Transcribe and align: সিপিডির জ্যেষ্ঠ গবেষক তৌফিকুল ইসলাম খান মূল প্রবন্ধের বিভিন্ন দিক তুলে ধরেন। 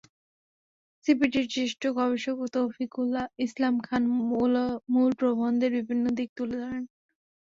সিপিডির 1.05 1.45
জ্যেষ্ঠ 1.53 1.81
গবেষক 1.97 2.37
তৌফিকুল 2.53 3.13
ইসলাম 3.45 3.75
খান 3.83 4.03
মূল 4.93 5.09
প্রবন্ধের 5.19 5.71
বিভিন্ন 5.79 6.05
দিক 6.17 6.29
তুলে 6.37 6.55
ধরেন। 6.61 6.83